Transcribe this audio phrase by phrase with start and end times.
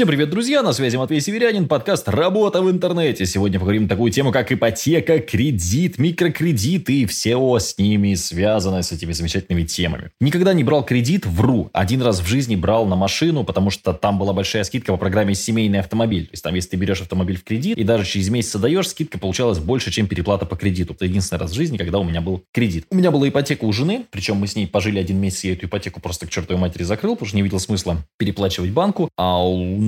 [0.00, 0.62] Всем привет, друзья!
[0.62, 3.26] На связи Матвей Северянин, подкаст «Работа в интернете».
[3.26, 8.92] Сегодня поговорим на такую тему, как ипотека, кредит, микрокредит и все с ними связанное с
[8.92, 10.10] этими замечательными темами.
[10.18, 11.68] Никогда не брал кредит, вру.
[11.74, 15.34] Один раз в жизни брал на машину, потому что там была большая скидка по программе
[15.34, 16.24] «Семейный автомобиль».
[16.24, 19.18] То есть там, если ты берешь автомобиль в кредит и даже через месяц отдаешь, скидка
[19.18, 20.94] получалась больше, чем переплата по кредиту.
[20.94, 22.86] Это единственный раз в жизни, когда у меня был кредит.
[22.88, 25.66] У меня была ипотека у жены, причем мы с ней пожили один месяц, я эту
[25.66, 29.10] ипотеку просто к чертовой матери закрыл, потому что не видел смысла переплачивать банку.
[29.18, 29.38] А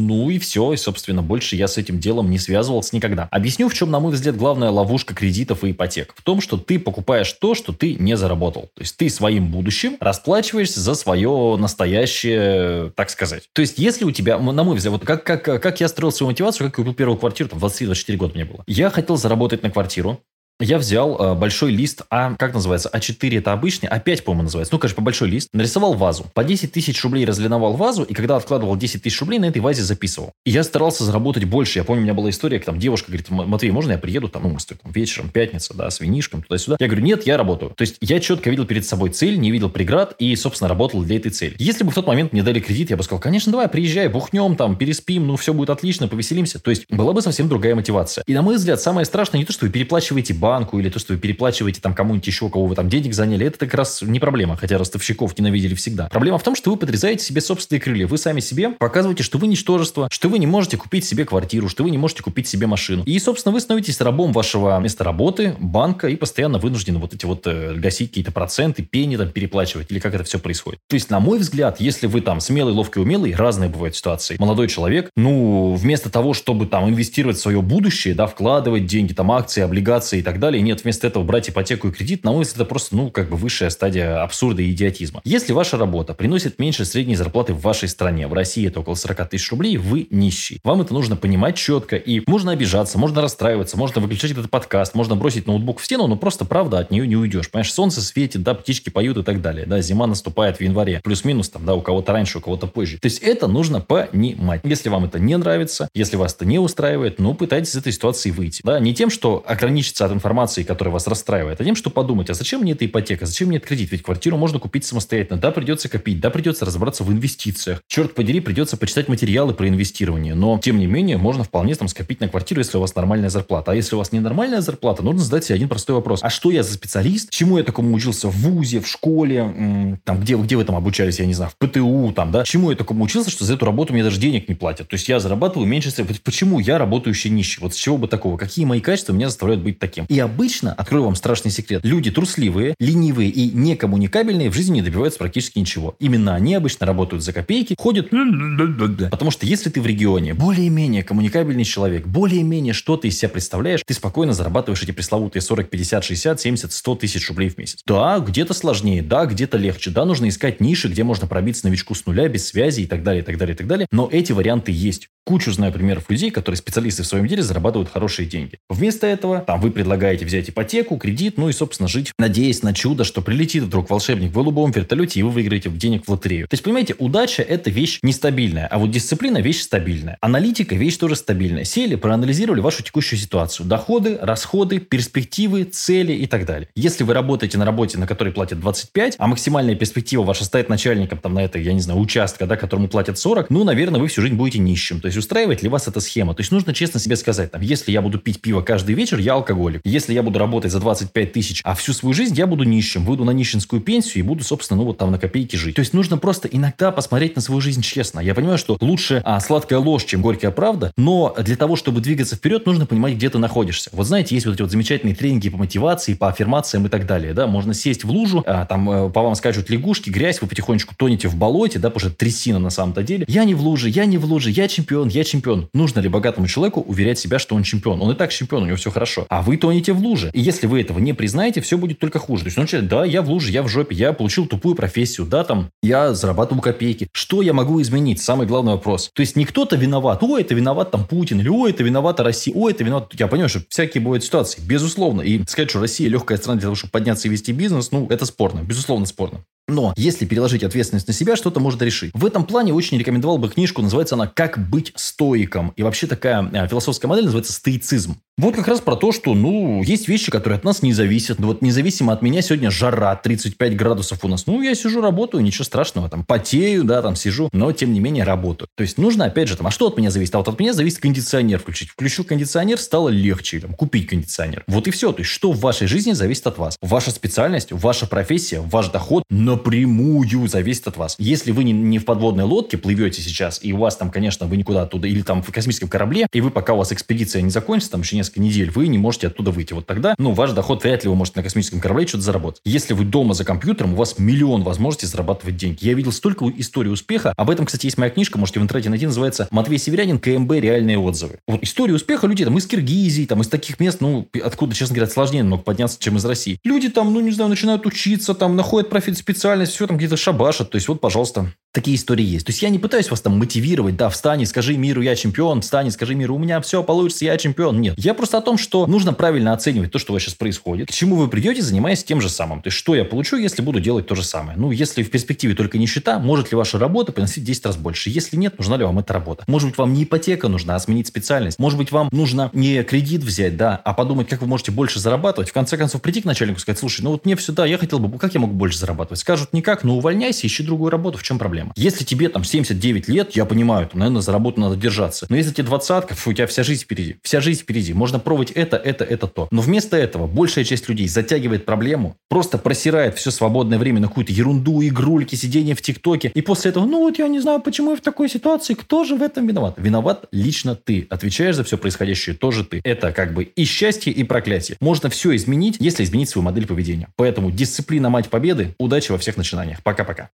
[0.07, 3.29] ну и все, и, собственно, больше я с этим делом не связывался никогда.
[3.31, 6.15] Объясню, в чем, на мой взгляд, главная ловушка кредитов и ипотек.
[6.17, 8.71] В том, что ты покупаешь то, что ты не заработал.
[8.75, 13.49] То есть ты своим будущим расплачиваешься за свое настоящее, так сказать.
[13.53, 16.31] То есть если у тебя, на мой взгляд, вот как, как, как я строил свою
[16.31, 18.65] мотивацию, как я купил первую квартиру, там 23-24 года мне было.
[18.67, 20.21] Я хотел заработать на квартиру,
[20.63, 24.75] я взял э, большой лист А, как называется, А4 это обычный, А5, по-моему, называется.
[24.75, 25.49] Ну, конечно, большой лист.
[25.53, 26.27] Нарисовал вазу.
[26.35, 29.83] По 10 тысяч рублей разлиновал вазу, и когда откладывал 10 тысяч рублей, на этой вазе
[29.83, 30.33] записывал.
[30.45, 31.79] И я старался заработать больше.
[31.79, 34.57] Я помню, у меня была история, там девушка говорит, Матвей, можно я приеду там, ну,
[34.57, 36.77] там, вечером, пятница, да, с винишком, туда-сюда.
[36.79, 37.73] Я говорю, нет, я работаю.
[37.77, 41.17] То есть я четко видел перед собой цель, не видел преград и, собственно, работал для
[41.17, 41.55] этой цели.
[41.59, 44.57] Если бы в тот момент мне дали кредит, я бы сказал, конечно, давай, приезжай, бухнем,
[44.57, 46.59] там, переспим, ну, все будет отлично, повеселимся.
[46.59, 48.25] То есть была бы совсем другая мотивация.
[48.27, 51.15] И, на мой взгляд, самое страшное не то, что вы переплачиваете банку или то, что
[51.15, 54.55] вы переплачиваете там кому-нибудь еще, кого вы там денег заняли, это как раз не проблема,
[54.59, 56.09] хотя ростовщиков ненавидели всегда.
[56.09, 58.07] Проблема в том, что вы подрезаете себе собственные крылья.
[58.07, 61.85] Вы сами себе показываете, что вы ничтожество, что вы не можете купить себе квартиру, что
[61.85, 63.03] вы не можете купить себе машину.
[63.05, 67.47] И, собственно, вы становитесь рабом вашего места работы, банка, и постоянно вынуждены вот эти вот
[67.47, 70.81] э, гасить какие-то проценты, пени там переплачивать, или как это все происходит.
[70.87, 74.37] То есть, на мой взгляд, если вы там смелый, ловкий, умелый, разные бывают ситуации.
[74.39, 79.33] Молодой человек, ну, вместо того, чтобы там инвестировать в свое будущее, да, вкладывать деньги, там,
[79.33, 82.63] акции, облигации и так далее, нет, вместо этого брать ипотеку и кредит, на мой взгляд,
[82.63, 85.21] это просто, ну, как бы высшая стадия абсурда и идиотизма.
[85.25, 89.31] Если ваша работа приносит меньше средней зарплаты в вашей стране, в России это около 40
[89.31, 90.61] тысяч рублей, вы нищий.
[90.65, 95.17] Вам это нужно понимать четко, и можно обижаться, можно расстраиваться, можно выключать этот подкаст, можно
[95.17, 97.51] бросить ноутбук в стену, но просто, правда, от нее не уйдешь.
[97.51, 101.49] Понимаешь, солнце светит, да, птички поют и так далее, да, зима наступает в январе, плюс-минус
[101.49, 102.99] там, да, у кого-то раньше, у кого-то позже.
[102.99, 104.61] То есть это нужно понимать.
[104.65, 108.31] Если вам это не нравится, если вас это не устраивает, ну, пытайтесь из этой ситуации
[108.31, 108.61] выйти.
[108.65, 112.35] Да, не тем, что ограничиться от информации, которая вас расстраивает, а тем, что подумать, а
[112.35, 113.91] зачем мне эта ипотека, зачем мне этот кредит?
[113.91, 115.41] Ведь квартиру можно купить самостоятельно.
[115.41, 117.81] Да, придется копить, да, придется разобраться в инвестициях.
[117.89, 120.37] Черт подери, придется почитать материалы про инвестирование.
[120.37, 123.73] Но, тем не менее, можно вполне там скопить на квартиру, если у вас нормальная зарплата.
[123.73, 126.21] А если у вас ненормальная зарплата, нужно задать себе один простой вопрос.
[126.23, 127.31] А что я за специалист?
[127.31, 131.27] Чему я такому учился в ВУЗе, в школе, там, где, где вы там обучались, я
[131.27, 132.45] не знаю, в ПТУ, там, да?
[132.45, 134.89] Чему я такому учился, что за эту работу мне даже денег не платят?
[134.89, 135.91] То есть я зарабатываю меньше
[136.25, 137.59] Почему я работающий нищий?
[137.61, 138.37] Вот с чего бы такого?
[138.37, 140.07] Какие мои качества меня заставляют быть таким?
[140.13, 145.19] И обычно, открою вам страшный секрет, люди трусливые, ленивые и некоммуникабельные в жизни не добиваются
[145.19, 145.97] практически ничего.
[146.01, 148.11] Именно они обычно работают за копейки, ходят...
[148.11, 153.81] Потому что если ты в регионе более-менее коммуникабельный человек, более-менее что ты из себя представляешь,
[153.87, 157.81] ты спокойно зарабатываешь эти пресловутые 40, 50, 60, 70, 100 тысяч рублей в месяц.
[157.87, 162.05] Да, где-то сложнее, да, где-то легче, да, нужно искать ниши, где можно пробиться новичку с
[162.05, 163.87] нуля, без связи и так далее, и так далее, и так далее.
[163.91, 165.09] Но эти варианты есть.
[165.25, 168.59] Кучу знаю примеров людей, которые специалисты в своем деле зарабатывают хорошие деньги.
[168.69, 173.05] Вместо этого там вы предлагаете взять ипотеку, кредит, ну и, собственно, жить, надеясь на чудо,
[173.05, 176.49] что прилетит вдруг волшебник в голубом вертолете, и вы выиграете денег в лотерею.
[176.49, 180.19] То есть, понимаете, удача– это вещь нестабильная, а вот дисциплина– вещь стабильная.
[180.21, 181.65] Аналитика– вещь тоже стабильная.
[181.65, 183.67] Сели, проанализировали вашу текущую ситуацию.
[183.67, 186.69] Доходы, расходы, перспективы, цели и так далее.
[186.75, 191.19] Если вы работаете на работе, на которой платят 25, а максимальная перспектива ваша стоит начальником
[191.19, 194.23] там на это, я не знаю, участка, да, которому платят 40, ну, наверное, вы всю
[194.23, 195.01] жизнь будете нищим.
[195.01, 196.35] То есть устраивает ли вас эта схема?
[196.35, 199.35] То есть нужно честно себе сказать, там, если я буду пить пиво каждый вечер, я
[199.35, 199.81] алкоголик.
[199.93, 203.25] Если я буду работать за 25 тысяч, а всю свою жизнь я буду нищим, выйду
[203.25, 205.77] на нищенскую пенсию и буду, собственно, ну вот там на копейки жить.
[205.77, 208.21] То есть нужно просто иногда посмотреть на свою жизнь честно.
[208.21, 212.37] Я понимаю, что лучше а, сладкая ложь, чем горькая правда, но для того, чтобы двигаться
[212.37, 213.91] вперед, нужно понимать, где ты находишься.
[213.93, 217.35] Вот знаете, есть вот эти вот замечательные тренинги по мотивации, по аффирмациям и так далее,
[217.35, 220.95] да, можно сесть в лужу, а, там э, по вам скажут лягушки, грязь, вы потихонечку
[220.97, 223.27] тонете в болоте, да, потому что трясина на самом-то деле.
[223.29, 225.69] Я не в луже, я не в луже, я чемпион, я чемпион чемпион.
[225.75, 228.01] Нужно ли богатому человеку уверять себя, что он чемпион?
[228.01, 229.27] Он и так чемпион, у него все хорошо.
[229.29, 230.31] А вы тонете в луже.
[230.33, 232.45] И если вы этого не признаете, все будет только хуже.
[232.45, 235.27] То есть он человек, да, я в луже, я в жопе, я получил тупую профессию,
[235.27, 237.09] да, там, я зарабатываю копейки.
[237.13, 238.21] Что я могу изменить?
[238.21, 239.11] Самый главный вопрос.
[239.15, 240.23] То есть не кто-то виноват.
[240.23, 243.13] О, это виноват там Путин, или о, это виновата Россия, о, это виноват...
[243.19, 245.23] Я понимаю, что всякие бывают ситуации, безусловно.
[245.23, 248.27] И сказать, что Россия легкая страна для того, чтобы подняться и вести бизнес, ну, это
[248.27, 249.45] спорно, безусловно спорно.
[249.69, 252.11] Но если переложить ответственность на себя, что-то может решить.
[252.15, 255.73] В этом плане очень рекомендовал бы книжку, называется она «Как быть стоиком».
[255.77, 258.17] И вообще такая э, философская модель называется стоицизм.
[258.39, 261.39] Вот как раз про то, что, ну, есть вещи, которые от нас не зависят.
[261.39, 264.47] Вот независимо от меня сегодня жара 35 градусов у нас.
[264.47, 266.09] Ну, я сижу, работаю, ничего страшного.
[266.09, 268.69] Там потею, да, там сижу, но тем не менее работаю.
[268.75, 270.35] То есть нужно, опять же, там, а что от меня зависит?
[270.35, 271.91] А вот от меня зависит кондиционер включить.
[271.91, 274.65] Включил кондиционер, стало легче там, купить кондиционер.
[274.67, 275.13] Вот и все.
[275.13, 276.79] То есть что в вашей жизни зависит от вас?
[276.81, 281.17] Ваша специальность, ваша профессия, ваш доход напрямую зависит от вас.
[281.19, 284.57] Если вы не, не в подводной лодке плывете сейчас, и у вас там, конечно, вы
[284.57, 287.93] никуда оттуда, или там в космическом корабле, и вы пока у вас экспедиция не закончится,
[287.93, 289.73] там еще несколько недель, вы не можете оттуда выйти.
[289.73, 292.61] Вот тогда, ну, ваш доход вряд ли вы можете на космическом корабле что-то заработать.
[292.65, 295.85] Если вы дома за компьютером, у вас миллион возможностей зарабатывать деньги.
[295.85, 297.33] Я видел столько историй успеха.
[297.37, 300.19] Об этом, кстати, есть моя книжка, можете в интернете найти, называется «Матвей Северянин.
[300.19, 300.53] КМБ.
[300.53, 301.39] Реальные отзывы».
[301.49, 305.11] Вот история успеха людей там из Киргизии, там из таких мест, ну, откуда, честно говоря,
[305.11, 306.59] сложнее намного подняться, чем из России.
[306.65, 310.71] Люди там, ну, не знаю, начинают учиться, там, находят профит специальность, все там где-то шабашат.
[310.71, 312.45] То есть, вот, пожалуйста, Такие истории есть.
[312.45, 315.63] То есть я не пытаюсь вас там мотивировать, да, встань и скажи миру, я чемпион,
[315.63, 317.81] встань и скажи миру, у меня все получится, я чемпион.
[317.81, 317.95] Нет.
[317.97, 320.91] Я просто о том, что нужно правильно оценивать то, что у вас сейчас происходит, к
[320.93, 322.61] чему вы придете, занимаясь тем же самым.
[322.61, 324.59] То есть что я получу, если буду делать то же самое.
[324.59, 328.11] Ну, если в перспективе только нищета, может ли ваша работа приносить 10 раз больше?
[328.11, 329.45] Если нет, нужна ли вам эта работа?
[329.47, 331.59] Может быть, вам не ипотека нужна, а сменить специальность?
[331.59, 335.49] Может быть, вам нужно не кредит взять, да, а подумать, как вы можете больше зарабатывать?
[335.49, 337.79] В конце концов, прийти к начальнику и сказать, слушай, ну вот мне все, да, я
[337.79, 339.21] хотел бы, как я могу больше зарабатывать?
[339.21, 341.62] Скажут, никак, ну увольняйся, ищи другую работу, в чем проблема?
[341.77, 345.27] Если тебе там 79 лет, я понимаю, там, наверное, за работу надо держаться.
[345.29, 347.17] Но если тебе двадцатка, у тебя вся жизнь впереди.
[347.23, 347.93] Вся жизнь впереди.
[347.93, 349.49] Можно пробовать это, это, это, то.
[349.51, 354.33] Но вместо этого большая часть людей затягивает проблему, просто просирает все свободное время на какую-то
[354.33, 356.31] ерунду, игрульки, сидение в ТикТоке.
[356.35, 359.17] И после этого, ну вот я не знаю, почему я в такой ситуации, кто же
[359.17, 359.75] в этом виноват?
[359.77, 361.07] Виноват лично ты.
[361.11, 362.81] Отвечаешь за все происходящее тоже ты.
[362.85, 364.77] Это как бы и счастье, и проклятие.
[364.81, 367.09] Можно все изменить, если изменить свою модель поведения.
[367.17, 368.75] Поэтому дисциплина мать победы.
[368.79, 369.83] Удачи во всех начинаниях.
[369.83, 370.31] Пока-пока.